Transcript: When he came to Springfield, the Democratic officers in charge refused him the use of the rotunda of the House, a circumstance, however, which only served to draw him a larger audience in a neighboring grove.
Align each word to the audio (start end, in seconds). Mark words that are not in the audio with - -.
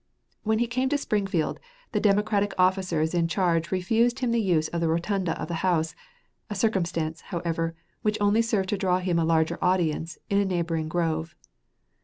When 0.41 0.57
he 0.57 0.65
came 0.65 0.89
to 0.89 0.97
Springfield, 0.97 1.59
the 1.91 1.99
Democratic 1.99 2.55
officers 2.57 3.13
in 3.13 3.27
charge 3.27 3.69
refused 3.69 4.17
him 4.17 4.31
the 4.31 4.41
use 4.41 4.67
of 4.69 4.81
the 4.81 4.87
rotunda 4.87 5.39
of 5.39 5.47
the 5.47 5.53
House, 5.61 5.93
a 6.49 6.55
circumstance, 6.55 7.21
however, 7.21 7.75
which 8.01 8.17
only 8.19 8.41
served 8.41 8.69
to 8.69 8.79
draw 8.79 8.97
him 8.97 9.19
a 9.19 9.23
larger 9.23 9.59
audience 9.63 10.17
in 10.27 10.39
a 10.39 10.45
neighboring 10.45 10.87
grove. 10.87 11.35